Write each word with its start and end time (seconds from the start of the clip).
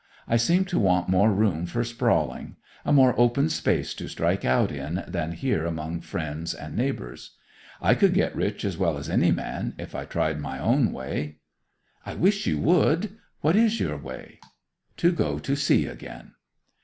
I 0.27 0.35
seem 0.35 0.65
to 0.65 0.79
want 0.79 1.09
more 1.09 1.31
room 1.31 1.67
for 1.67 1.83
sprawling; 1.83 2.55
a 2.83 2.91
more 2.91 3.13
open 3.19 3.49
space 3.49 3.93
to 3.93 4.07
strike 4.07 4.43
out 4.43 4.71
in 4.71 5.03
than 5.07 5.33
here 5.33 5.63
among 5.63 6.01
friends 6.01 6.55
and 6.55 6.75
neighbours. 6.75 7.35
I 7.79 7.93
could 7.93 8.15
get 8.15 8.35
rich 8.35 8.65
as 8.65 8.79
well 8.79 8.97
as 8.97 9.11
any 9.11 9.29
man, 9.31 9.75
if 9.77 9.93
I 9.93 10.05
tried 10.05 10.39
my 10.41 10.57
own 10.57 10.91
way.' 10.91 11.37
'I 12.03 12.15
wish 12.15 12.47
you 12.47 12.57
would! 12.61 13.17
What 13.41 13.55
is 13.55 13.79
your 13.79 13.95
way?' 13.99 14.39
'To 14.97 15.11
go 15.11 15.37
to 15.37 15.55
sea 15.55 15.85
again. 15.85 16.31